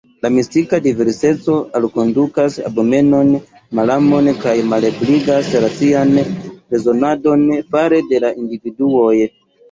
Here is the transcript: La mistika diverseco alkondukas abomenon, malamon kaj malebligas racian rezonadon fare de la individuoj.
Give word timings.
La 0.25 0.29
mistika 0.35 0.77
diverseco 0.83 1.55
alkondukas 1.79 2.55
abomenon, 2.69 3.27
malamon 3.79 4.29
kaj 4.45 4.53
malebligas 4.69 5.51
racian 5.65 6.15
rezonadon 6.23 7.45
fare 7.75 8.01
de 8.13 8.23
la 8.25 8.33
individuoj. 8.45 9.15